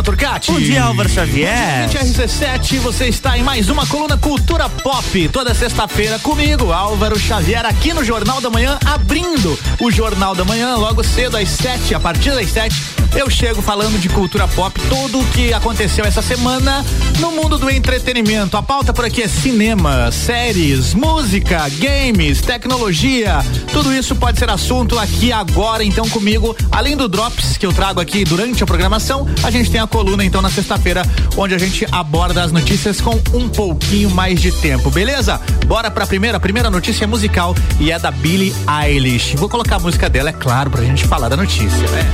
[0.00, 0.50] Luan Turcati.
[0.50, 1.88] Bom dia, Álvaro Xavier.
[1.88, 5.28] Gente, RC7, você está em mais uma coluna Cultura Pop.
[5.28, 10.76] Toda sexta-feira comigo, Álvaro Xavier, aqui no Jornal da Manhã, abrindo o Jornal da Manhã,
[10.76, 15.20] logo cedo às sete, a partir das sete eu chego falando de cultura pop, tudo
[15.20, 16.84] o que aconteceu essa semana
[17.18, 18.56] no mundo do entretenimento.
[18.56, 23.44] A pauta por aqui é cinema, séries, música, games, tecnologia.
[23.72, 26.56] Tudo isso pode ser assunto aqui agora, então comigo.
[26.70, 30.24] Além do Drops que eu trago aqui durante a programação, a gente tem a coluna
[30.24, 31.02] então na sexta-feira,
[31.36, 35.40] onde a gente aborda as notícias com um pouquinho mais de tempo, beleza?
[35.66, 36.36] Bora pra primeira.
[36.36, 39.36] A primeira notícia é musical e é da Billie Eilish.
[39.36, 42.10] Vou colocar a música dela, é claro, pra gente falar da notícia, né?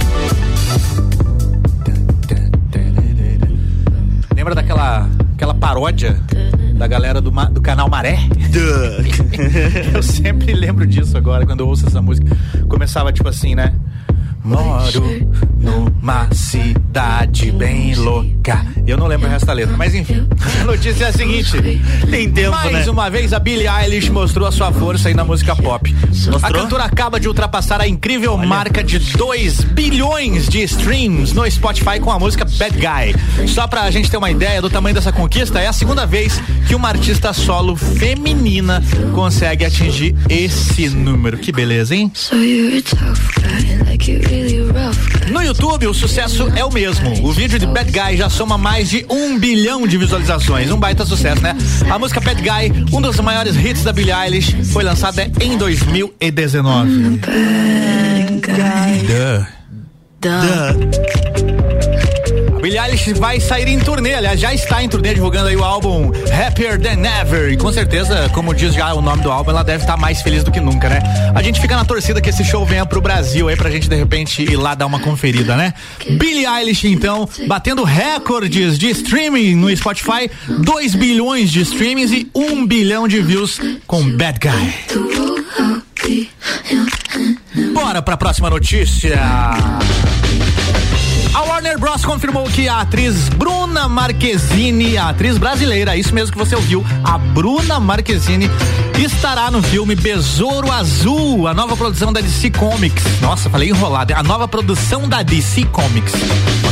[4.35, 6.19] Lembra daquela aquela paródia
[6.75, 8.19] da galera do, do canal Maré?
[9.95, 12.37] eu sempre lembro disso agora, quando eu ouço essa música.
[12.69, 13.75] Começava tipo assim, né?
[14.47, 15.27] Moro
[15.59, 18.65] numa cidade bem louca.
[18.87, 20.25] Eu não lembro o resto da letra, mas enfim.
[20.61, 21.51] A notícia é a seguinte:
[22.09, 22.93] tem tempo, Mais né?
[22.93, 25.93] uma vez a Billie Eilish mostrou a sua força aí na música pop.
[26.07, 26.39] Mostrou?
[26.41, 28.47] A cantora acaba de ultrapassar a incrível Olha.
[28.47, 33.49] marca de 2 bilhões de streams no Spotify com a música Bad Guy.
[33.49, 36.77] Só pra gente ter uma ideia do tamanho dessa conquista, é a segunda vez que
[36.77, 38.81] uma artista solo feminina
[39.13, 41.37] consegue atingir esse número.
[41.37, 42.13] Que beleza, hein?
[42.15, 42.37] So
[45.31, 47.27] no YouTube, o sucesso é o mesmo.
[47.27, 50.71] O vídeo de Bad Guy já soma mais de um bilhão de visualizações.
[50.71, 51.57] Um baita sucesso, né?
[51.91, 57.19] A música Bad Guy, um dos maiores hits da Billie Eilish, foi lançada em 2019.
[57.19, 59.07] Bad guy.
[59.07, 59.47] Duh.
[60.21, 62.16] Duh.
[62.67, 66.11] Billie Eilish vai sair em turnê, aliás, já está em turnê divulgando aí o álbum
[66.33, 67.53] Happier Than Ever.
[67.53, 70.43] E com certeza, como diz já o nome do álbum, ela deve estar mais feliz
[70.43, 71.01] do que nunca, né?
[71.33, 73.95] A gente fica na torcida que esse show venha pro Brasil aí pra gente de
[73.95, 75.75] repente ir lá dar uma conferida, né?
[76.11, 82.47] Billie Eilish, então, batendo recordes de streaming no Spotify, 2 bilhões de streamings e 1
[82.47, 84.75] um bilhão de views com Bad Guy.
[87.73, 89.21] Bora pra próxima notícia.
[91.37, 92.03] A Warner Bros.
[92.03, 97.19] confirmou que a atriz Bruna Marquezine, a atriz brasileira, isso mesmo que você ouviu, a
[97.19, 98.51] Bruna Marquezine,
[98.99, 103.05] estará no filme Besouro Azul, a nova produção da DC Comics.
[103.21, 104.15] Nossa, falei enrolado.
[104.15, 106.15] A nova produção da DC Comics.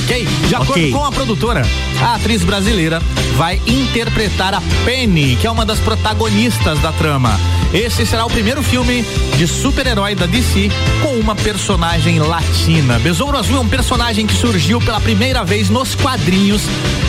[0.03, 0.27] Ok?
[0.49, 0.91] De acordo okay.
[0.91, 1.63] com a produtora,
[2.01, 3.03] a atriz brasileira
[3.37, 7.39] vai interpretar a Penny, que é uma das protagonistas da trama.
[7.75, 9.05] Esse será o primeiro filme
[9.37, 10.71] de super-herói da DC
[11.03, 13.01] com uma personagem latina.
[13.01, 16.63] Besouro Azul é um personagem que surgiu pela primeira vez nos quadrinhos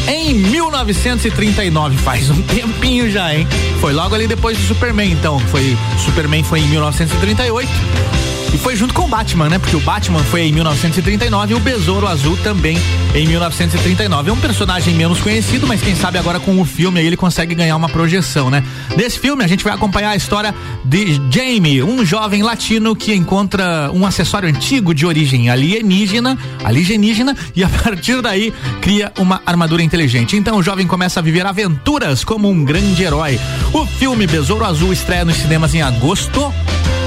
[0.07, 1.95] em 1939.
[1.97, 3.47] Faz um tempinho já, hein?
[3.79, 5.37] Foi logo ali depois do Superman, então.
[5.51, 9.59] Foi Superman foi em 1938 e foi junto com o Batman, né?
[9.59, 12.77] Porque o Batman foi em 1939 e o Besouro Azul também
[13.13, 14.29] em 1939.
[14.29, 17.75] É um personagem menos conhecido, mas quem sabe agora com o filme ele consegue ganhar
[17.75, 18.63] uma projeção, né?
[18.95, 20.55] Nesse filme a gente vai acompanhar a história
[20.85, 27.61] de Jamie, um jovem latino que encontra um acessório antigo de origem alienígena, alienígena e
[27.61, 30.37] a partir daí cria uma armadura inteligente.
[30.37, 33.37] Então o jovem começa a viver aventuras como um grande herói.
[33.73, 36.53] O filme Besouro Azul estreia nos cinemas em agosto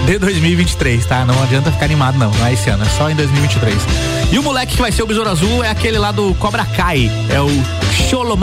[0.09, 1.27] de 2023, tá?
[1.27, 2.31] Não adianta ficar animado, não.
[2.31, 3.77] Não é esse ano, é só em 2023.
[4.33, 7.11] E o moleque que vai ser o Besouro Azul é aquele lá do Cobra Kai.
[7.29, 7.49] É o
[8.09, 8.39] Cholo.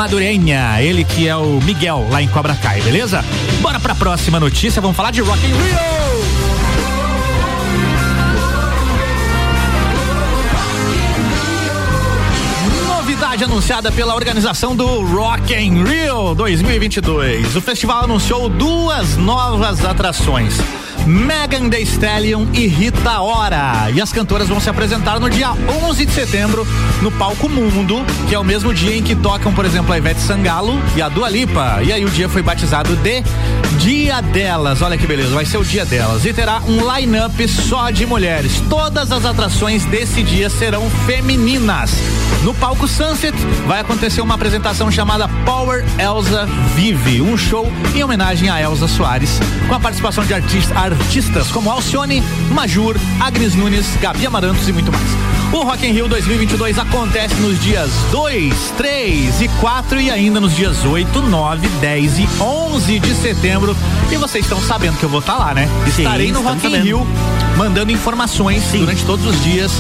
[0.80, 3.26] Ele que é o Miguel lá em Cobra Kai, beleza?
[3.62, 4.80] Bora pra próxima notícia.
[4.80, 5.96] Vamos falar de Rock in Rio!
[13.44, 17.56] anunciada pela organização do Rock in Rio 2022.
[17.56, 20.58] O festival anunciou duas novas atrações.
[21.06, 23.92] Megan Thee Stallion e Rita Ora.
[23.94, 25.52] E as cantoras vão se apresentar no dia
[25.86, 26.68] 11 de setembro
[27.02, 30.20] no Palco Mundo, que é o mesmo dia em que tocam, por exemplo, a Ivete
[30.22, 31.82] Sangalo e a Dua Lipa.
[31.84, 33.24] E aí o dia foi batizado de
[33.78, 34.82] Dia Delas.
[34.82, 36.26] Olha que beleza, vai ser o dia delas.
[36.26, 38.62] E terá um line-up só de mulheres.
[38.70, 41.92] Todas as atrações desse dia serão femininas.
[42.44, 43.36] No palco Sunset
[43.68, 49.40] vai acontecer uma apresentação chamada Power Elsa Vive, um show em homenagem a Elsa Soares,
[49.68, 54.92] com a participação de artistas, artistas como Alcione, Majur, Agnes Nunes, Gabi Amarantos e muito
[54.92, 55.06] mais.
[55.52, 60.56] O Rock in Rio 2022 acontece nos dias 2, 3 e 4 e ainda nos
[60.56, 63.78] dias 8, 9, 10 e 11 de setembro.
[64.12, 65.70] E vocês estão sabendo que eu vou estar tá lá, né?
[65.86, 67.08] Sim, Estarei no Rock in Rio
[67.56, 68.80] mandando informações Sim.
[68.80, 69.72] durante todos os dias.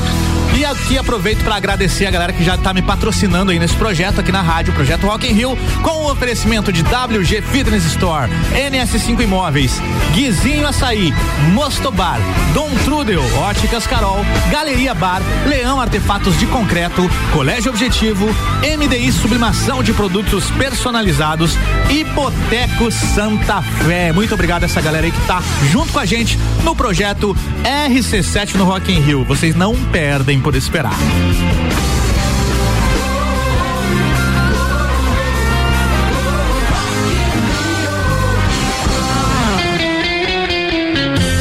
[0.57, 4.22] E aqui aproveito para agradecer a galera que já está me patrocinando aí nesse projeto
[4.22, 8.31] aqui na rádio, o projeto Rock in Rio, com o oferecimento de WG Fitness Store,
[8.54, 9.81] NS5 Imóveis,
[10.13, 11.13] Guizinho Açaí,
[11.52, 12.19] Mostobar,
[12.54, 18.25] Dom Trudel, Óticas Carol, Galeria Bar, Leão Artefatos de Concreto, Colégio Objetivo,
[18.62, 21.58] MDI Sublimação de Produtos Personalizados,
[21.90, 24.13] Hipoteco Santa Fé.
[24.13, 28.56] Muito obrigado a essa galera aí que tá junto com a gente no projeto RC7
[28.56, 29.25] no Rock in Rio.
[29.25, 30.94] Vocês não perdem por esperar.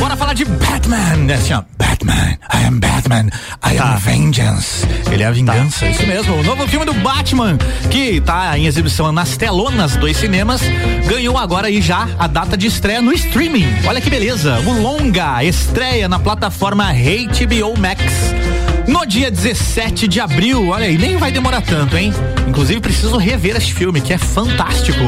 [0.01, 1.35] Bora falar de Batman, né?
[1.35, 3.27] Assim, ó, Batman, I am Batman,
[3.63, 3.93] I tá.
[3.93, 4.87] am vengeance.
[5.13, 5.91] Ele é a vingança, tá.
[5.91, 6.37] isso mesmo.
[6.37, 7.59] O novo filme do Batman,
[7.91, 10.63] que tá em exibição nas telonas dos cinemas,
[11.07, 13.67] ganhou agora aí já a data de estreia no streaming.
[13.87, 14.61] Olha que beleza.
[14.61, 18.54] O longa estreia na plataforma HBO Max
[18.87, 20.69] no dia 17 de abril.
[20.69, 22.13] Olha aí, nem vai demorar tanto, hein?
[22.47, 25.01] Inclusive, preciso rever este filme, que é fantástico.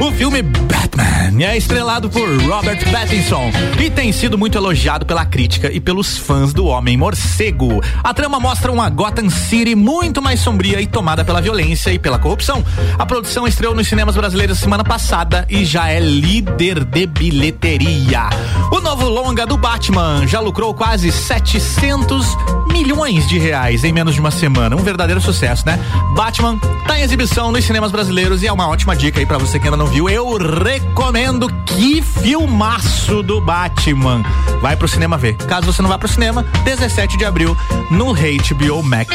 [0.00, 3.50] O filme Batman é estrelado por Robert Pattinson
[3.80, 7.80] e tem sido muito elogiado pela crítica e pelos fãs do Homem Morcego.
[8.02, 12.18] A trama mostra uma Gotham City muito mais sombria e tomada pela violência e pela
[12.18, 12.64] corrupção.
[12.98, 18.28] A produção estreou nos cinemas brasileiros semana passada e já é líder de bilheteria.
[18.70, 22.26] O novo longa do Batman já lucrou quase 700
[22.70, 24.76] milhões de reais em menos de uma semana.
[24.76, 25.78] Um verdadeiro sucesso, né?
[26.14, 29.58] Batman tá em exibição nos cinemas brasileiros e é uma ótima dica aí para você
[29.58, 30.08] que ainda não viu.
[30.08, 34.22] Eu recomendo que filmaço do Batman.
[34.60, 35.36] Vai pro cinema ver.
[35.36, 37.56] Caso você não vá pro cinema, 17 de abril
[37.90, 39.14] no HBO Max.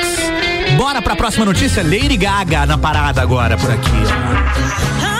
[0.75, 1.81] Bora pra próxima notícia?
[1.81, 5.16] Lady Gaga na parada agora por aqui.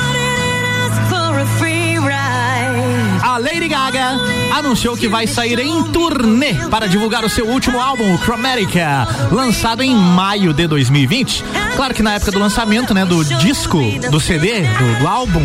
[3.38, 4.20] Lady Gaga
[4.52, 9.96] anunciou que vai sair em turnê para divulgar o seu último álbum, Chromatica, lançado em
[9.96, 11.44] maio de 2020.
[11.76, 13.80] Claro que na época do lançamento, né, do disco,
[14.10, 15.44] do CD, do, do álbum,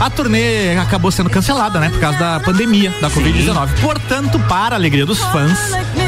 [0.00, 1.88] a turnê acabou sendo cancelada, né?
[1.90, 3.68] Por causa da pandemia da Covid-19.
[3.80, 5.58] Portanto, para a alegria dos fãs,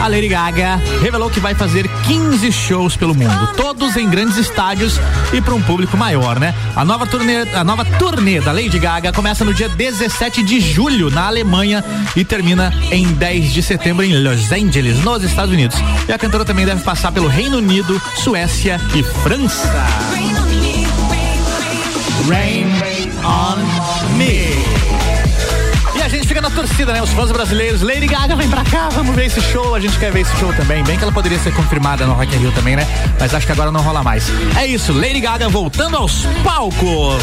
[0.00, 5.00] a Lady Gaga revelou que vai fazer 15 shows pelo mundo, todos em grandes estádios
[5.32, 6.54] e para um público maior, né?
[6.76, 11.10] A nova turnê, a nova turnê da Lady Gaga começa no dia 17 de julho
[11.10, 15.76] na Alemanha e termina em 10 de setembro em Los Angeles, nos Estados Unidos.
[16.08, 19.68] E a cantora também deve passar pelo Reino Unido, Suécia e França.
[22.28, 22.77] Rain on
[24.26, 27.00] E a gente fica na torcida, né?
[27.00, 27.82] Os fãs brasileiros.
[27.82, 29.74] Lady Gaga, vem pra cá, vamos ver esse show.
[29.74, 30.82] A gente quer ver esse show também.
[30.82, 32.86] Bem que ela poderia ser confirmada no Rock in Rio também, né?
[33.18, 34.24] Mas acho que agora não rola mais.
[34.56, 37.22] É isso, Lady Gaga voltando aos palcos.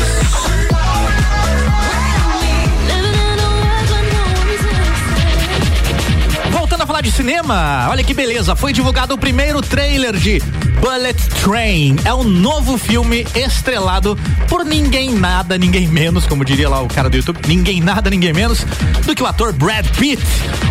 [6.51, 10.41] Voltando a falar de cinema, olha que beleza, foi divulgado o primeiro trailer de
[10.85, 11.95] Bullet Train.
[12.05, 14.15] É um novo filme estrelado
[14.47, 18.31] por ninguém nada, ninguém menos, como diria lá o cara do YouTube, ninguém nada, ninguém
[18.31, 18.63] menos
[19.03, 20.21] do que o ator Brad Pitt.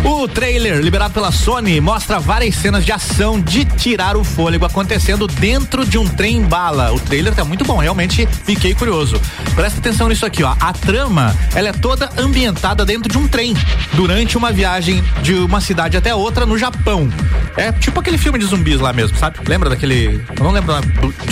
[0.05, 5.27] O trailer, liberado pela Sony, mostra várias cenas de ação de tirar o fôlego acontecendo
[5.27, 6.93] dentro de um trem bala.
[6.93, 9.19] O trailer tá muito bom, realmente fiquei curioso.
[9.53, 10.55] Presta atenção nisso aqui, ó.
[10.61, 13.53] A trama, ela é toda ambientada dentro de um trem,
[13.91, 17.09] durante uma viagem de uma cidade até outra no Japão.
[17.57, 19.39] É tipo aquele filme de zumbis lá mesmo, sabe?
[19.45, 20.04] Lembra daquele
[20.39, 20.75] não lembro.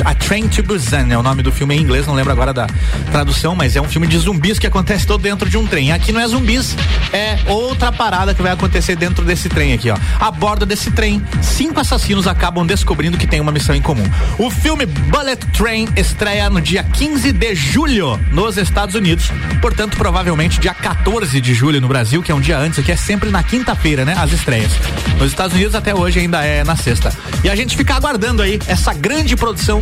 [0.05, 2.67] A Train to Busan é o nome do filme em inglês, não lembro agora da
[3.11, 5.91] tradução, mas é um filme de zumbis que acontece todo dentro de um trem.
[5.91, 6.75] Aqui não é zumbis,
[7.11, 9.97] é outra parada que vai acontecer dentro desse trem aqui, ó.
[10.19, 14.05] A bordo desse trem, cinco assassinos acabam descobrindo que tem uma missão em comum.
[14.38, 19.31] O filme Bullet Train estreia no dia 15 de julho nos Estados Unidos,
[19.62, 22.95] portanto, provavelmente dia 14 de julho no Brasil, que é um dia antes, que é
[22.95, 24.15] sempre na quinta-feira, né?
[24.17, 24.71] As estreias.
[25.19, 27.13] Nos Estados Unidos até hoje ainda é na sexta.
[27.43, 29.81] E a gente fica aguardando aí essa grande produção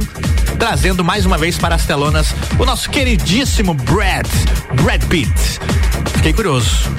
[0.60, 4.28] trazendo mais uma vez para as telonas o nosso queridíssimo Brad,
[4.84, 5.60] Brad Pitt.
[6.16, 6.90] Fiquei curioso.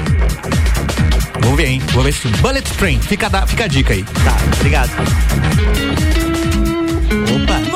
[1.41, 1.83] Vou ver, hein?
[1.93, 4.03] Vou ver esse Bullet Train, fica, fica a dica aí.
[4.03, 6.12] Tá, obrigado.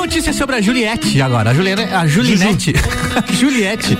[0.07, 1.49] Notícia sobre a Juliette agora.
[1.49, 2.73] A Juliana, a Juliette.
[3.13, 3.97] a Juliette.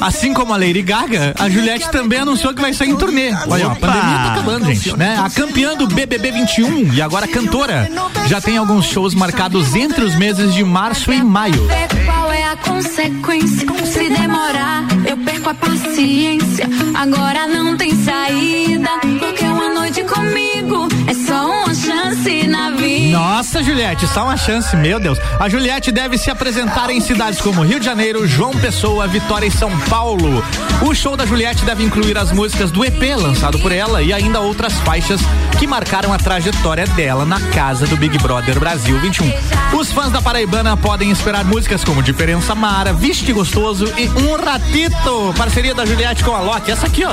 [0.00, 3.30] Assim como a Lady Gaga, a Juliette também anunciou que vai sair em turnê.
[3.46, 5.20] Olha, ó, a pandemia tá acabando, gente, né?
[5.22, 7.86] A campeã do BBB 21 e agora cantora
[8.28, 11.68] já tem alguns shows marcados entre os meses de março e maio.
[12.06, 13.68] Qual é a consequência?
[13.84, 16.66] Se demorar, eu perco a paciência.
[16.94, 19.49] Agora não tem saída, porque uma
[19.98, 23.18] comigo é só uma chance na vida.
[23.18, 25.18] Nossa, Juliette, só uma chance, meu Deus.
[25.40, 29.50] A Juliette deve se apresentar em cidades como Rio de Janeiro, João Pessoa, Vitória e
[29.50, 30.44] São Paulo.
[30.86, 34.38] O show da Juliette deve incluir as músicas do EP lançado por ela e ainda
[34.40, 35.20] outras faixas
[35.58, 39.32] que marcaram a trajetória dela na casa do Big Brother Brasil 21.
[39.76, 45.34] Os fãs da Paraibana podem esperar músicas como Diferença Mara, Viste Gostoso e Um Ratito,
[45.36, 46.70] parceria da Juliette com a Loki.
[46.70, 47.10] Essa aqui, ó.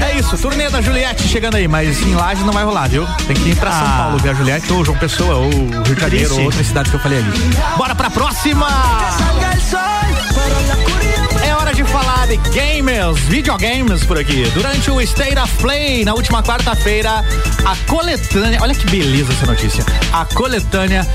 [0.00, 3.06] É isso, turnê da Juliette chegando aí, mas em Laje não vai rolar, viu?
[3.26, 3.96] Tem que ir pra São ah.
[3.98, 6.96] Paulo ver a Juliette ou João Pessoa ou Rio de Janeiro ou outra cidade que
[6.96, 7.30] eu falei ali.
[7.76, 8.66] Bora pra próxima!
[11.42, 14.50] É hora de falar de gamers, videogames por aqui.
[14.54, 17.24] Durante o State of Play, na última quarta-feira,
[17.64, 19.84] a coletânea, olha que beleza essa notícia.
[20.12, 21.06] A coletânea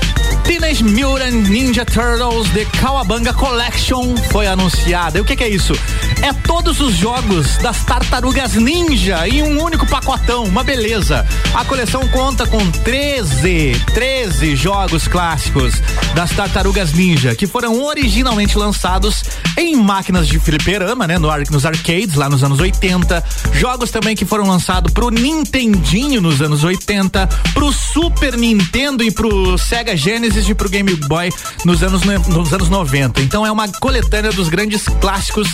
[0.44, 5.18] Teenage Mutant Ninja Turtles The Kawabanga Collection foi anunciada.
[5.18, 5.72] E o que, que, é isso?
[6.20, 11.26] É todos os jogos das tartarugas ninja em um único pacotão, uma beleza.
[11.54, 15.74] A coleção conta com 13, 13 jogos clássicos
[16.14, 19.22] das tartarugas ninja que foram originalmente lançados
[19.56, 23.24] em máquinas de fliperama, né, no, nos arcades lá nos anos 80.
[23.52, 29.56] Jogos também que foram lançados pro Nintendinho nos anos 80, pro Super Nintendo e pro
[29.56, 31.30] Sega Genesis Genesis e pro Game Boy
[31.62, 33.20] nos anos, nos anos 90.
[33.20, 35.46] Então é uma coletânea dos grandes clássicos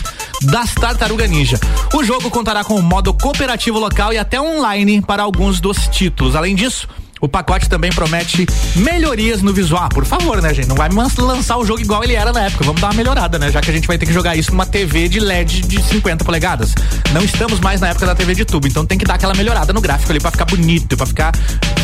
[0.43, 1.59] das Tartaruga Ninja.
[1.93, 6.37] O jogo contará com um modo cooperativo local e até online para alguns dos títulos.
[6.37, 6.89] Além disso,
[7.21, 8.47] o pacote também promete
[8.77, 9.85] melhorias no visual.
[9.85, 10.69] Ah, por favor, né, gente?
[10.69, 12.65] Não vai lançar o jogo igual ele era na época.
[12.65, 13.51] Vamos dar uma melhorada, né?
[13.51, 16.25] Já que a gente vai ter que jogar isso numa TV de LED de 50
[16.25, 16.75] polegadas.
[17.13, 19.73] Não estamos mais na época da TV de tubo, então tem que dar aquela melhorada
[19.73, 21.33] no gráfico ali para ficar bonito, para ficar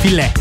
[0.02, 0.32] filé.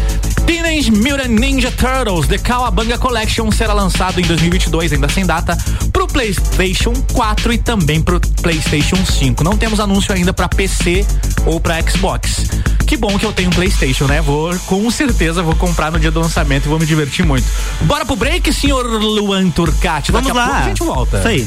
[0.45, 5.57] Teenage Mutant Ninja Turtles The Kawabanga Collection será lançado em 2022, ainda sem data,
[5.91, 9.43] pro PlayStation 4 e também pro PlayStation 5.
[9.43, 11.05] Não temos anúncio ainda para PC
[11.45, 12.45] ou para Xbox.
[12.85, 14.21] Que bom que eu tenho um PlayStation, né?
[14.21, 17.45] Vou com certeza vou comprar no dia do lançamento e vou me divertir muito.
[17.81, 20.11] Bora pro break, senhor Luan Turcati.
[20.11, 20.43] Vamos Daqui lá.
[20.43, 21.17] a pouco a gente volta.
[21.19, 21.45] Isso aí.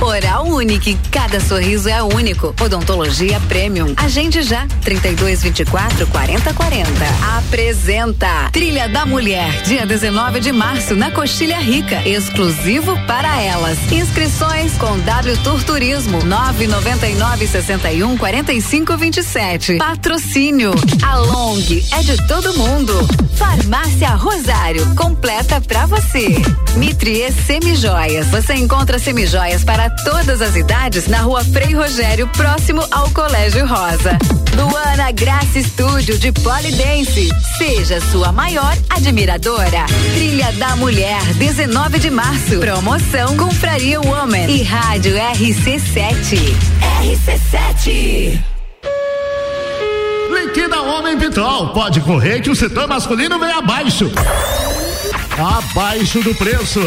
[0.00, 2.54] Oral Unique, cada sorriso é único.
[2.60, 3.94] Odontologia Premium.
[3.96, 6.88] Agende já, 32 24 40 40.
[7.36, 13.78] Apresenta Trilha da Mulher, dia 19 de março, na Coxilha Rica, exclusivo para elas.
[13.90, 19.76] Inscrições com W Tour Turismo, 999 61 45 27.
[19.78, 21.58] Patrocínio, a Long
[21.92, 22.94] é de todo mundo.
[23.34, 26.40] Farmácia Rosário, completa pra você.
[26.76, 33.10] Mitrie Semijoias, você encontra semijoias para todas as idades na rua Frei Rogério, próximo ao
[33.10, 34.18] Colégio Rosa.
[34.56, 37.28] Luana Graça Estúdio de Polidense.
[37.56, 39.86] Seja sua maior admiradora.
[40.14, 42.58] Trilha da Mulher, 19 de março.
[42.58, 46.56] Promoção Confraria Woman e Rádio RC7.
[47.02, 48.38] RC7.
[50.30, 51.68] Liquida Homem Pitol.
[51.68, 54.10] Pode correr que o setor masculino vem abaixo.
[55.38, 56.80] Abaixo do preço.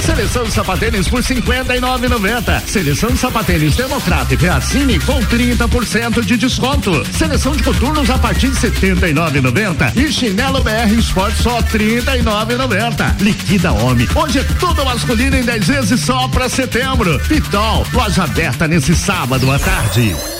[0.00, 2.60] Seleção de sapatênis por 59,90.
[2.66, 7.04] Seleção de sapatênis democrática assine com 30% de desconto.
[7.16, 13.20] Seleção de coturnos a partir de 79,90 e chinelo BR Sport só 39,90.
[13.20, 14.08] Liquida homem.
[14.14, 17.20] Hoje é tudo masculino em 10 vezes só para setembro.
[17.28, 20.39] Pitol, loja aberta nesse sábado à tarde.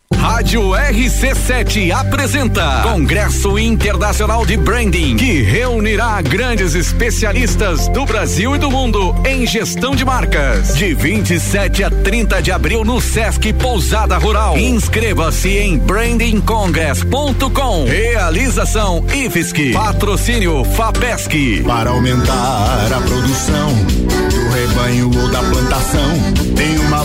[0.21, 8.69] Rádio RC7 apresenta Congresso Internacional de Branding, que reunirá grandes especialistas do Brasil e do
[8.69, 10.75] mundo em gestão de marcas.
[10.75, 14.59] De 27 a 30 de abril no Sesc Pousada Rural.
[14.59, 17.85] Inscreva-se em brandingcongress.com.
[17.85, 19.71] Realização IFSC.
[19.71, 21.63] Patrocínio FAPESC.
[21.65, 23.73] Para aumentar a produção
[24.29, 26.11] do rebanho ou da plantação,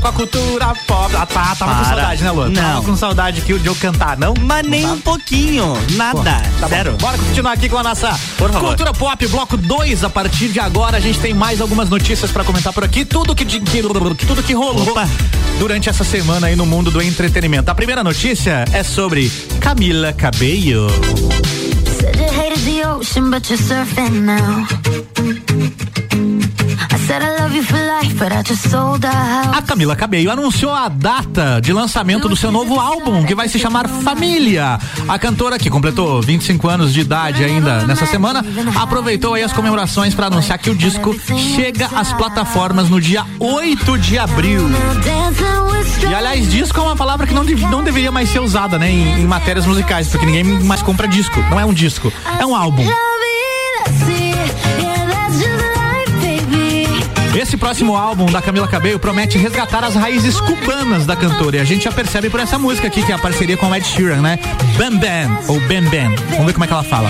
[0.00, 1.14] Com a cultura pop.
[1.16, 1.84] Ah, tá, tava com Para.
[1.84, 2.48] saudade, né, Lu?
[2.48, 2.54] Não.
[2.62, 4.34] Tava com saudade que de eu cantar, não?
[4.40, 5.74] Mas nem um pouquinho.
[5.92, 6.42] Nada.
[6.58, 6.68] Tá bom.
[6.68, 6.96] Zero.
[7.00, 8.68] Bora continuar aqui com a nossa Por favor.
[8.68, 10.04] Cultura Pop, bloco 2.
[10.04, 13.04] A partir de agora, a gente tem mais algumas notícias pra comentar por aqui.
[13.04, 13.82] Tudo que, de- que-
[14.26, 15.08] tudo que rolou Opa.
[15.58, 17.70] durante essa semana aí no mundo do entretenimento.
[17.70, 19.30] A primeira notícia é sobre
[19.60, 20.88] Camila Cabello.
[22.00, 24.66] Said you hated the ocean, but you're surfing now.
[29.56, 33.58] A Camila Cabello anunciou a data de lançamento do seu novo álbum, que vai se
[33.58, 34.78] chamar Família.
[35.08, 38.44] A cantora, que completou 25 anos de idade ainda nessa semana,
[38.76, 41.14] aproveitou aí as comemorações para anunciar que o disco
[41.54, 44.68] chega às plataformas no dia 8 de abril.
[46.08, 49.20] E aliás, disco é uma palavra que não, não deveria mais ser usada, né, em,
[49.20, 51.40] em matérias musicais, porque ninguém mais compra disco.
[51.50, 52.84] Não é um disco, é um álbum.
[57.34, 61.56] Esse próximo álbum da Camila Cabello promete resgatar as raízes cubanas da cantora.
[61.56, 63.74] E a gente já percebe por essa música aqui, que é a parceria com o
[63.74, 64.38] Ed Sheeran, né?
[64.76, 66.14] Bam Bam, ou Bam Bam.
[66.30, 67.08] Vamos ver como é que ela fala.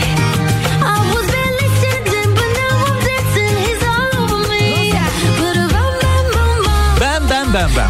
[6.99, 7.89] Bam Bam Bam Bam.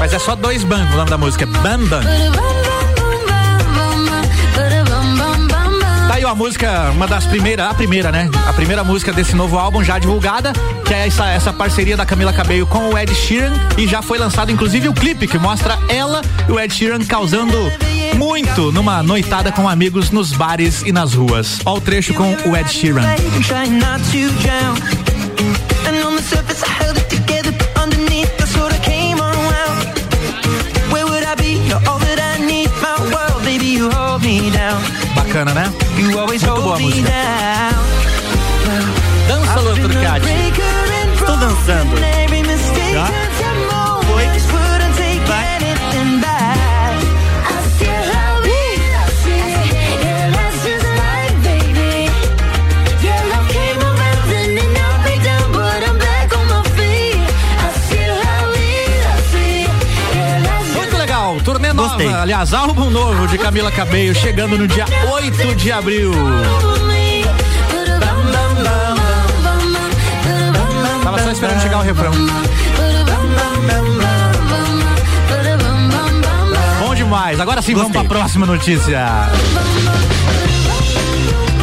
[0.00, 2.57] Mas é só dois bam, o nome da música é Bam Bam.
[6.28, 8.28] A música, uma das primeiras, a primeira, né?
[8.46, 10.52] A primeira música desse novo álbum já divulgada,
[10.84, 14.18] que é essa, essa parceria da Camila Cabello com o Ed Sheeran e já foi
[14.18, 17.56] lançado inclusive o clipe que mostra ela e o Ed Sheeran causando
[18.14, 21.60] muito numa noitada com amigos nos bares e nas ruas.
[21.64, 23.00] Ó o trecho com o Ed Sheeran.
[35.38, 35.72] Bacana, né?
[35.94, 37.10] Muito boa a música.
[39.28, 40.26] Dança, Lu Turcati.
[41.24, 41.96] Tô dançando.
[42.92, 43.37] Já?
[61.98, 62.14] Gostei.
[62.14, 66.12] aliás, álbum novo de Camila Cabello chegando no dia 8 de abril.
[71.02, 72.12] Tava só esperando chegar o refrão.
[76.80, 77.40] Bom demais.
[77.40, 78.08] Agora sim, vamos Gostei.
[78.08, 79.04] pra próxima notícia.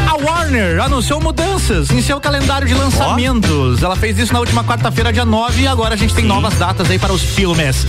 [0.08, 3.82] A Warner anunciou mudanças em seu calendário de lançamentos.
[3.82, 6.89] Ela fez isso na última quarta-feira, dia 9, e agora a gente tem novas datas
[6.89, 7.86] aí para os filmes.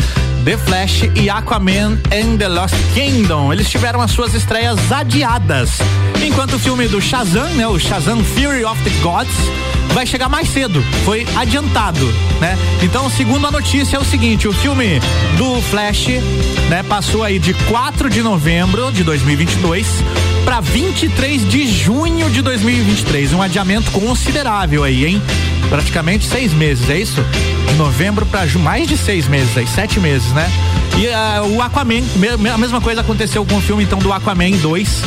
[0.47, 3.53] The Flash e Aquaman and the Lost Kingdom.
[3.53, 5.71] Eles tiveram as suas estreias adiadas.
[6.25, 9.35] Enquanto o filme do Shazam, né, o Shazam Fury of the Gods,
[9.93, 10.81] vai chegar mais cedo.
[11.05, 12.07] Foi adiantado,
[12.41, 12.57] né?
[12.81, 15.01] Então, segundo a notícia, é o seguinte: o filme
[15.37, 16.11] do Flash,
[16.71, 19.85] né, passou aí de 4 de novembro de 2022
[20.47, 23.33] para 23 de junho de 2023.
[23.33, 25.23] Um adiamento considerável aí, hein?
[25.69, 27.21] Praticamente seis meses, é isso?
[27.69, 30.49] De novembro para mais de seis meses aí, sete meses, né?
[30.97, 32.03] E ah, o Aquaman,
[32.55, 35.03] a mesma coisa aconteceu com o filme então do Aquaman 2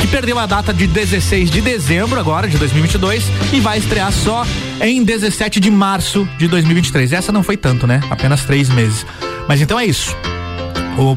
[0.00, 4.44] que perdeu a data de 16 de dezembro agora de 2022 e vai estrear só
[4.80, 7.12] em 17 de março de 2023.
[7.12, 8.00] Essa não foi tanto, né?
[8.10, 9.06] Apenas três meses.
[9.46, 10.16] Mas então é isso.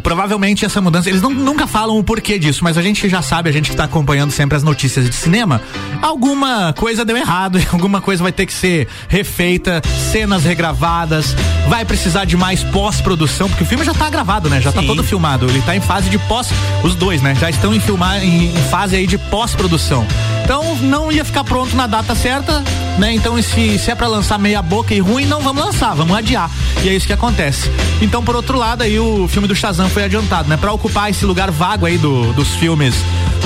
[0.02, 3.50] Provavelmente essa mudança, eles não- nunca falam o porquê disso, mas a gente já sabe,
[3.50, 5.62] a gente que tá acompanhando sempre as notícias de cinema,
[6.02, 11.36] alguma coisa deu errado, alguma coisa vai ter que ser refeita, cenas regravadas,
[11.68, 14.62] vai precisar de mais pós-produção, porque o filme já tá gravado, né?
[14.62, 14.88] Já tá Sim.
[14.88, 16.50] todo filmado, ele tá em fase de pós,
[16.84, 17.36] os dois, né?
[17.36, 20.06] Já estão em filmar em, em fase aí de pós-produção.
[20.44, 22.62] Então não ia ficar pronto na data certa,
[22.98, 23.14] né?
[23.14, 26.50] Então se, se é pra lançar meia boca e ruim, não vamos lançar, vamos adiar.
[26.84, 27.70] E é isso que acontece.
[28.02, 30.58] Então, por outro lado, aí o filme do Shazam foi adiantado, né?
[30.58, 32.96] Pra ocupar esse lugar vago aí do, dos filmes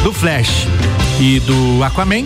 [0.04, 0.68] do Flash
[1.20, 2.26] e do Aquaman.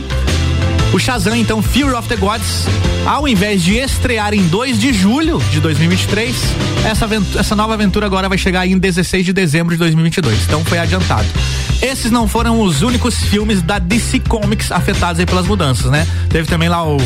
[0.93, 2.65] O Shazam, então, Fury of the Gods,
[3.05, 6.35] ao invés de estrear em 2 de julho de 2023,
[6.85, 10.43] essa, aventu- essa nova aventura agora vai chegar em 16 de dezembro de 2022.
[10.45, 11.25] Então foi adiantado.
[11.81, 16.05] Esses não foram os únicos filmes da DC Comics afetados pelas mudanças, né?
[16.29, 16.97] Teve também lá o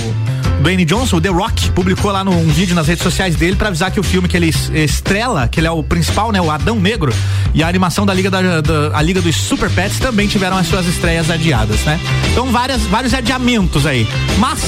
[0.65, 3.91] Dwayne Johnson, o The Rock, publicou lá num vídeo nas redes sociais dele pra avisar
[3.91, 6.79] que o filme que ele es- estrela, que ele é o principal, né, o Adão
[6.79, 7.13] Negro,
[7.53, 10.65] e a animação da Liga da, da- a Liga dos Super Pets também tiveram as
[10.65, 11.99] suas estreias adiadas, né?
[12.31, 14.07] Então várias vários adiamentos aí.
[14.39, 14.59] Mas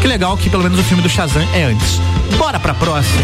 [0.00, 2.00] Que legal que pelo menos o filme do Shazam é antes.
[2.38, 3.20] Bora pra próxima.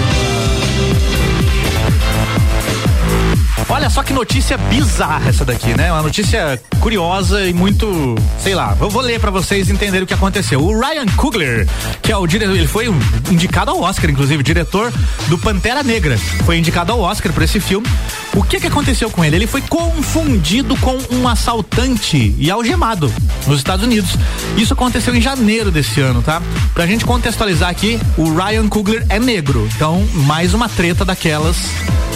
[3.69, 5.91] Olha só que notícia bizarra essa daqui, né?
[5.91, 8.77] Uma notícia curiosa e muito, sei lá.
[8.81, 10.63] Eu vou ler para vocês entenderem o que aconteceu.
[10.63, 11.67] O Ryan Coogler,
[12.01, 12.87] que é o diretor, ele foi
[13.31, 14.93] indicado ao Oscar, inclusive, diretor
[15.27, 17.87] do Pantera Negra, foi indicado ao Oscar por esse filme.
[18.35, 19.37] O que que aconteceu com ele?
[19.37, 23.13] Ele foi confundido com um assaltante e algemado
[23.47, 24.11] nos Estados Unidos.
[24.57, 26.41] Isso aconteceu em janeiro desse ano, tá?
[26.73, 29.69] Pra gente contextualizar aqui, o Ryan Coogler é negro.
[29.75, 31.57] Então, mais uma treta daquelas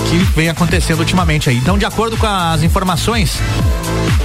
[0.08, 1.56] que vem acontecendo ultimamente aí.
[1.56, 3.38] Então, de acordo com as informações,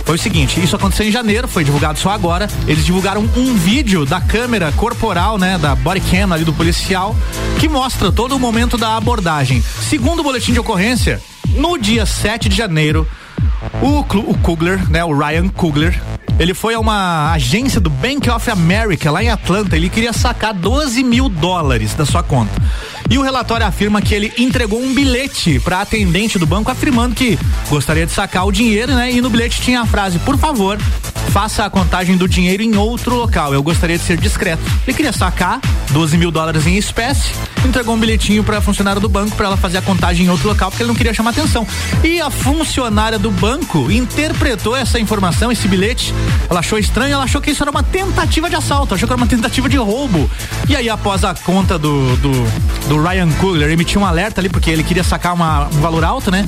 [0.03, 2.47] foi o seguinte, isso aconteceu em janeiro, foi divulgado só agora.
[2.67, 7.15] Eles divulgaram um vídeo da câmera corporal, né, da body cam ali do policial,
[7.59, 9.63] que mostra todo o momento da abordagem.
[9.81, 11.21] Segundo o boletim de ocorrência,
[11.55, 13.07] no dia 7 de janeiro,
[13.81, 15.99] o, o Kugler, né, o Ryan Kugler,
[16.37, 19.75] ele foi a uma agência do Bank of America lá em Atlanta.
[19.75, 22.51] Ele queria sacar 12 mil dólares da sua conta.
[23.09, 27.37] E o relatório afirma que ele entregou um bilhete para atendente do banco afirmando que
[27.69, 29.11] gostaria de sacar o dinheiro, né?
[29.11, 30.77] E no bilhete tinha a frase: por favor,
[31.31, 33.53] faça a contagem do dinheiro em outro local.
[33.53, 34.63] Eu gostaria de ser discreto.
[34.87, 35.59] Ele queria sacar
[35.91, 37.31] 12 mil dólares em espécie,
[37.65, 40.47] entregou um bilhetinho para a funcionária do banco para ela fazer a contagem em outro
[40.47, 41.67] local porque ele não queria chamar atenção.
[42.03, 46.13] E a funcionária do banco interpretou essa informação, esse bilhete.
[46.49, 49.21] Ela achou estranho, ela achou que isso era uma tentativa de assalto, achou que era
[49.21, 50.29] uma tentativa de roubo.
[50.67, 52.31] E aí, após a conta do, do,
[52.87, 56.31] do Ryan Coogler emitiu um alerta ali porque ele queria sacar uma, um valor alto,
[56.31, 56.45] né?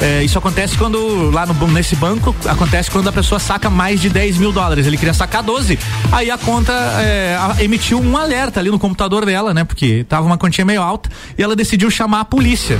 [0.00, 4.08] É, isso acontece quando, lá no, nesse banco, acontece quando a pessoa saca mais de
[4.08, 4.86] 10 mil dólares.
[4.86, 5.78] Ele queria sacar 12.
[6.12, 9.64] Aí a conta é, a, emitiu um alerta ali no computador dela, né?
[9.64, 12.78] Porque tava uma quantia meio alta e ela decidiu chamar a polícia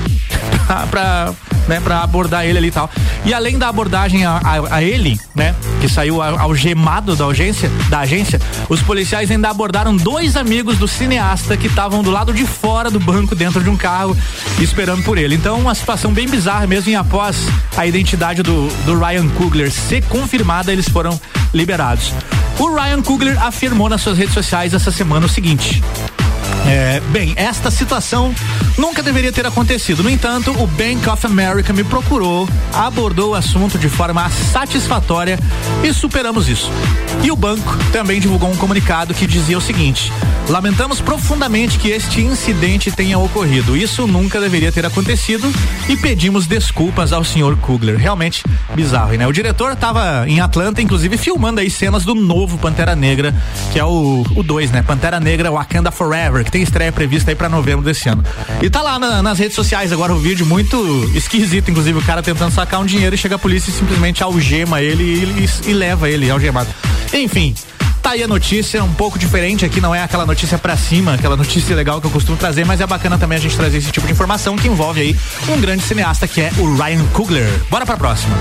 [0.68, 1.34] pra, pra
[1.66, 2.90] né, para abordar ele ali e tal.
[3.24, 8.00] E além da abordagem a, a, a ele, né, que saiu algemado da agência, da
[8.00, 12.90] agência, os policiais ainda abordaram dois amigos do cineasta que estavam do lado de fora
[12.90, 14.16] do banco dentro de um carro
[14.58, 15.34] esperando por ele.
[15.34, 20.02] Então, uma situação bem bizarra mesmo e após a identidade do, do Ryan Coogler ser
[20.04, 21.20] confirmada, eles foram
[21.52, 22.12] liberados.
[22.58, 25.82] O Ryan Coogler afirmou nas suas redes sociais essa semana o seguinte:
[26.66, 28.34] é, bem, esta situação
[28.76, 30.02] nunca deveria ter acontecido.
[30.02, 35.38] No entanto, o Bank of America me procurou, abordou o assunto de forma satisfatória
[35.82, 36.70] e superamos isso.
[37.22, 40.12] E o banco também divulgou um comunicado que dizia o seguinte:
[40.48, 43.76] Lamentamos profundamente que este incidente tenha ocorrido.
[43.76, 45.52] Isso nunca deveria ter acontecido
[45.86, 47.98] e pedimos desculpas ao senhor Kugler.
[47.98, 48.42] Realmente
[48.74, 49.26] bizarro, né?
[49.26, 53.34] O diretor estava em Atlanta, inclusive filmando aí cenas do novo Pantera Negra,
[53.72, 54.82] que é o 2, né?
[54.82, 58.24] Pantera Negra Wakanda Forever, que tem estreia prevista aí para novembro desse ano.
[58.62, 62.22] E tá lá na, nas redes sociais agora o vídeo muito esquisito, inclusive o cara
[62.22, 65.72] tentando sacar um dinheiro e chega a polícia e simplesmente algema ele e, e, e
[65.74, 66.68] leva ele algemado.
[67.12, 67.54] Enfim,
[68.02, 71.36] tá aí a notícia, um pouco diferente aqui, não é aquela notícia pra cima, aquela
[71.36, 74.06] notícia legal que eu costumo trazer, mas é bacana também a gente trazer esse tipo
[74.06, 75.16] de informação que envolve aí
[75.50, 77.48] um grande cineasta que é o Ryan Coogler.
[77.70, 78.34] Bora pra próxima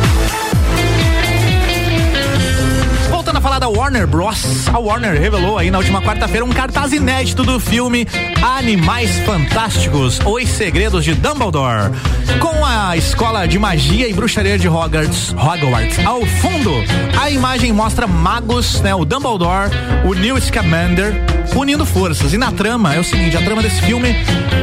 [3.37, 4.67] voltando a falar da Warner Bros.
[4.73, 8.07] A Warner revelou aí na última quarta-feira um cartaz inédito do filme
[8.41, 11.91] Animais Fantásticos, Os Segredos de Dumbledore.
[12.39, 16.71] Com a escola de magia e bruxaria de Hogwarts, Hogwarts ao fundo,
[17.19, 19.69] a imagem mostra magos, né, o Dumbledore,
[20.05, 21.13] o Newt Scamander
[21.55, 22.33] unindo forças.
[22.33, 24.15] E na trama é o seguinte, a trama desse filme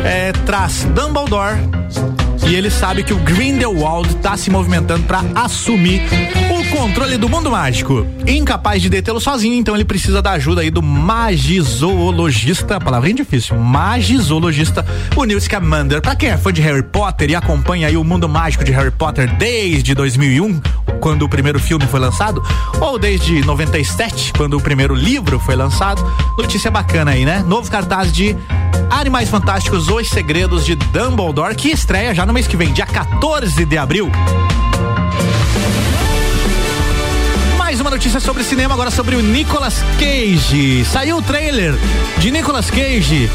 [0.04, 1.58] é, traz Dumbledore
[2.46, 6.02] e ele sabe que o Grindelwald está se movimentando para assumir
[6.74, 8.04] controle do mundo mágico.
[8.26, 13.56] Incapaz de detê-lo sozinho, então ele precisa da ajuda aí do magizoologista, palavra é difícil,
[13.56, 14.84] magizoologista,
[15.14, 16.02] o Newt Scamander.
[16.02, 18.90] Para quem é fã de Harry Potter e acompanha aí o mundo mágico de Harry
[18.90, 20.60] Potter desde 2001,
[20.98, 22.42] quando o primeiro filme foi lançado,
[22.80, 26.04] ou desde 97, quando o primeiro livro foi lançado,
[26.36, 27.44] notícia bacana aí, né?
[27.46, 28.36] Novo cartaz de
[28.90, 33.64] Animais Fantásticos, Os Segredos de Dumbledore, que estreia já no mês que vem, dia 14
[33.64, 34.10] de abril.
[37.94, 40.84] Notícia sobre cinema, agora sobre o Nicolas Cage.
[40.84, 41.74] Saiu o trailer
[42.18, 43.30] de Nicolas Cage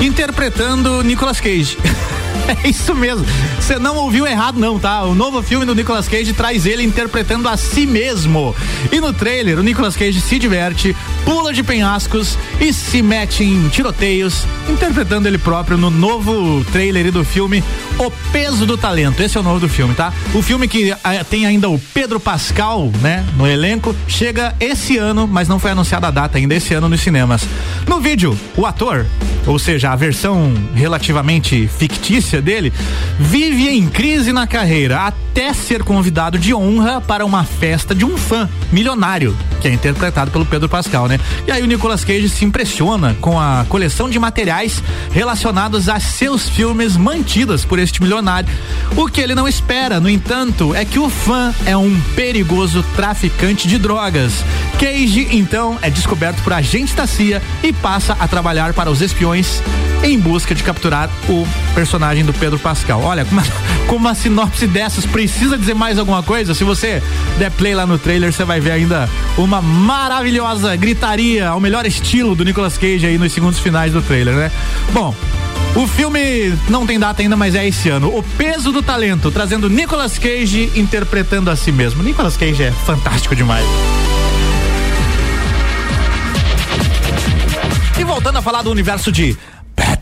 [0.00, 1.76] interpretando Nicolas Cage.
[2.64, 3.26] É isso mesmo.
[3.58, 5.04] Você não ouviu errado, não, tá?
[5.04, 8.54] O novo filme do Nicolas Cage traz ele interpretando a si mesmo.
[8.90, 13.68] E no trailer, o Nicolas Cage se diverte, pula de penhascos e se mete em
[13.68, 17.62] tiroteios, interpretando ele próprio no novo trailer do filme
[17.98, 19.22] O Peso do Talento.
[19.22, 20.12] Esse é o nome do filme, tá?
[20.34, 25.28] O filme que eh, tem ainda o Pedro Pascal, né, no elenco, chega esse ano,
[25.28, 27.42] mas não foi anunciada a data ainda esse ano nos cinemas.
[27.86, 29.06] No vídeo, o ator,
[29.46, 32.72] ou seja, a versão relativamente fictícia dele,
[33.18, 38.16] vive em crise na carreira, até ser convidado de honra para uma festa de um
[38.16, 41.18] fã milionário, que é interpretado pelo Pedro Pascal, né?
[41.46, 46.48] E aí o Nicolas Cage se impressiona com a coleção de materiais relacionados a seus
[46.48, 48.48] filmes mantidas por este milionário.
[48.96, 53.66] O que ele não espera, no entanto, é que o fã é um perigoso traficante
[53.66, 54.44] de drogas.
[54.78, 59.60] Cage, então, é descoberto por agentes da CIA e passa a trabalhar para os espiões
[60.04, 63.02] em busca de capturar o personagem do Pedro Pascal.
[63.02, 63.42] Olha, com uma,
[63.88, 66.54] com uma sinopse dessas, precisa dizer mais alguma coisa?
[66.54, 67.02] Se você
[67.38, 72.36] der play lá no trailer, você vai ver ainda uma maravilhosa gritaria ao melhor estilo
[72.36, 74.52] do Nicolas Cage aí nos segundos finais do trailer, né?
[74.92, 75.12] Bom,
[75.74, 78.16] o filme não tem data ainda, mas é esse ano.
[78.16, 82.02] O Peso do Talento, trazendo Nicolas Cage interpretando a si mesmo.
[82.02, 83.66] Nicolas Cage é fantástico demais.
[88.18, 89.36] Voltando a falar do universo de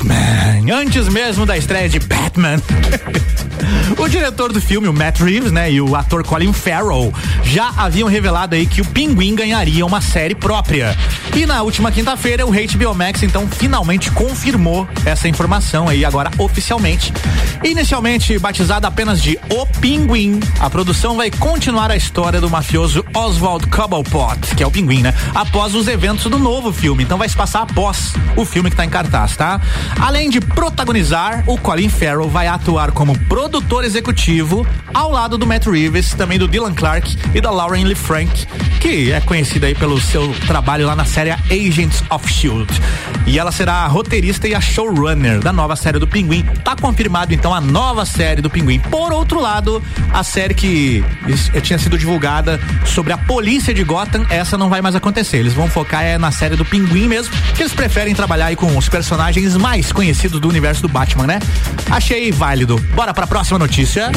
[0.06, 2.62] Batman, antes mesmo da estreia de Batman.
[3.98, 7.12] o diretor do filme, o Matt Reeves, né, e o ator Colin Farrell
[7.44, 10.96] já haviam revelado aí que o Pinguim ganharia uma série própria.
[11.34, 17.12] E na última quinta-feira, o HBO Max então finalmente confirmou essa informação aí agora oficialmente.
[17.62, 23.66] Inicialmente batizada apenas de O Pinguim, a produção vai continuar a história do mafioso Oswald
[23.66, 25.12] Cobblepot, que é o Pinguim, né?
[25.34, 27.02] Após os eventos do novo filme.
[27.02, 29.60] Então vai se passar após o filme que tá em cartaz, tá?
[30.00, 35.66] Além de protagonizar, o Colin Farrell vai atuar como produtor executivo ao lado do Matt
[35.66, 38.46] Reeves, também do Dylan Clark e da Lauren Lee Frank,
[38.80, 42.68] que é conhecida aí pelo seu trabalho lá na série Agents of Shield.
[43.26, 46.44] E ela será a roteirista e a showrunner da nova série do Pinguim.
[46.62, 48.78] Tá confirmado então a nova série do Pinguim.
[48.78, 49.82] Por outro lado,
[50.12, 51.04] a série que
[51.62, 55.38] tinha sido divulgada sobre a polícia de Gotham, essa não vai mais acontecer.
[55.38, 58.76] Eles vão focar é, na série do Pinguim mesmo, que eles preferem trabalhar aí com
[58.76, 61.38] os personagens mais conhecidos do universo do Batman, né?
[61.90, 62.78] Achei válido.
[62.94, 64.10] Bora pra próxima notícia.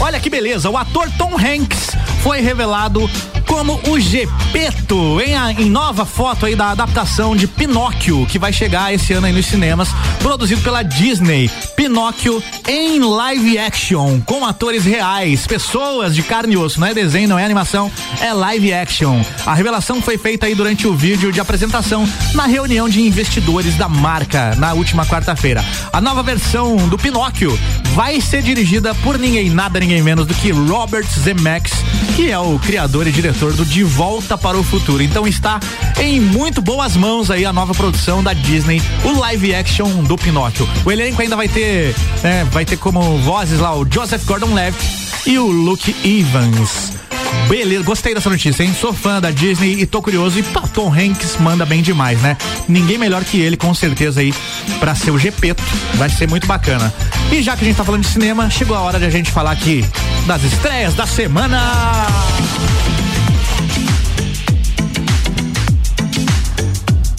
[0.00, 3.08] Olha que beleza, o ator Tom Hanks foi revelado
[3.46, 8.92] como o Gepeto em, em nova foto aí da adaptação de Pinóquio, que vai chegar
[8.92, 11.48] esse ano aí nos cinemas, produzido pela Disney.
[11.76, 17.28] Pinóquio em live action, com atores reais, pessoas de carne e osso, não é desenho,
[17.28, 19.22] não é animação, é live action.
[19.46, 23.88] A revelação foi feita aí durante o vídeo de apresentação na reunião de investidores da
[23.88, 25.64] marca na última quarta-feira.
[25.92, 27.56] A nova versão do Pinóquio
[27.94, 31.74] vai ser dirigida por ninguém nada, ninguém menos do que Robert Zemeckis,
[32.16, 35.02] que é o criador e diretor do De Volta para o Futuro.
[35.02, 35.60] Então está
[36.00, 40.66] em muito boas mãos aí a nova produção da Disney, o live action do Pinóquio.
[40.86, 44.82] O elenco ainda vai ter, né, vai ter como vozes lá o Joseph Gordon-Levitt
[45.26, 47.05] e o Luke Evans.
[47.48, 48.74] Beleza, gostei dessa notícia, hein?
[48.78, 50.38] Sou fã da Disney e tô curioso.
[50.38, 52.36] E pá, Tom Hanks manda bem demais, né?
[52.68, 54.34] Ninguém melhor que ele, com certeza, aí,
[54.80, 55.62] pra ser o Gepeto.
[55.94, 56.92] Vai ser muito bacana.
[57.30, 59.30] E já que a gente tá falando de cinema, chegou a hora de a gente
[59.30, 59.84] falar aqui
[60.26, 62.06] das estreias da semana.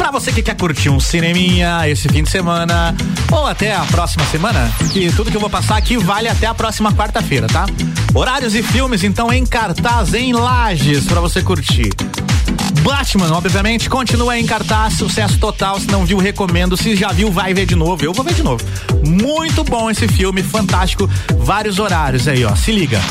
[0.08, 2.96] Pra você que quer curtir um cineminha esse fim de semana
[3.30, 6.54] ou até a próxima semana, que tudo que eu vou passar aqui vale até a
[6.54, 7.66] próxima quarta-feira, tá?
[8.14, 11.90] Horários e filmes então em cartaz em Lages para você curtir.
[12.84, 15.78] Batman, obviamente, continua em cartaz, sucesso total.
[15.78, 16.78] Se não viu, recomendo.
[16.78, 18.06] Se já viu, vai ver de novo.
[18.06, 18.64] Eu vou ver de novo.
[19.06, 21.10] Muito bom esse filme, fantástico.
[21.40, 22.56] Vários horários aí, ó.
[22.56, 23.02] Se liga.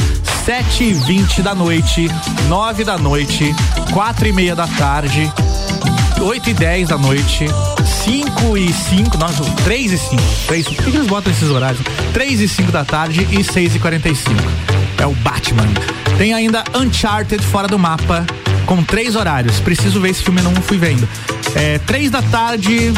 [0.46, 2.10] Sete e vinte da noite,
[2.48, 3.54] nove da noite,
[3.92, 5.30] quatro e meia da tarde,
[6.20, 7.46] 8 e 10 da noite,
[8.04, 9.28] 5 e 5, não,
[9.64, 10.22] 3 e 5.
[10.46, 11.80] 3, por que eles botam esses horários?
[12.12, 14.34] 3 e 5 da tarde e 6 e 45.
[14.98, 15.68] É o Batman.
[16.18, 18.26] Tem ainda Uncharted fora do mapa,
[18.64, 19.60] com três horários.
[19.60, 21.08] Preciso ver esse filme, não fui vendo.
[21.54, 22.92] É 3 da tarde,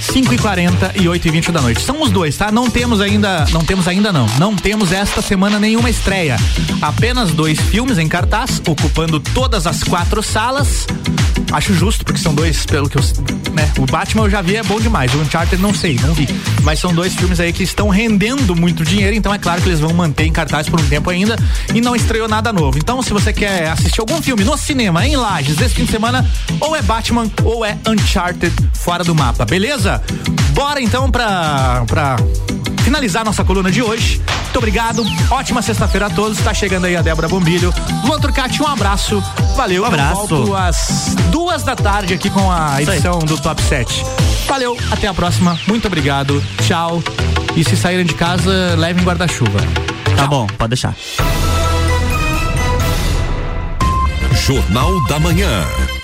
[0.00, 1.80] 5 e 40 e 8 e 20 da noite.
[1.82, 2.50] São os dois, tá?
[2.50, 4.26] Não temos ainda, não temos ainda não.
[4.38, 6.36] Não temos esta semana nenhuma estreia.
[6.80, 10.86] Apenas dois filmes em cartaz, ocupando todas as quatro salas.
[11.52, 13.02] Acho justo, porque são dois, pelo que eu.
[13.52, 13.70] Né?
[13.78, 15.14] O Batman eu já vi, é bom demais.
[15.14, 16.28] O Uncharted não sei, não vi.
[16.62, 19.80] Mas são dois filmes aí que estão rendendo muito dinheiro, então é claro que eles
[19.80, 21.36] vão manter em cartaz por um tempo ainda.
[21.74, 22.78] E não estreou nada novo.
[22.78, 26.28] Então, se você quer assistir algum filme no cinema, em Lages, desse fim de semana,
[26.60, 29.85] ou é Batman ou é Uncharted fora do mapa, beleza?
[30.52, 31.84] Bora então pra.
[31.86, 32.16] pra
[32.82, 34.20] finalizar nossa coluna de hoje.
[34.44, 35.04] Muito obrigado.
[35.30, 36.38] Ótima sexta-feira a todos.
[36.38, 37.74] Tá chegando aí a Débora Bombilho.
[38.04, 39.22] Luan Turcati, um abraço.
[39.56, 39.82] Valeu.
[39.82, 40.22] Um abraço.
[40.22, 44.04] Eu volto às duas da tarde aqui com a edição do Top 7.
[44.46, 44.76] Valeu.
[44.90, 45.58] Até a próxima.
[45.66, 46.42] Muito obrigado.
[46.62, 47.02] Tchau.
[47.56, 49.58] E se saírem de casa, levem guarda-chuva.
[50.16, 50.94] Tá bom, pode deixar.
[54.32, 55.95] Jornal da Manhã.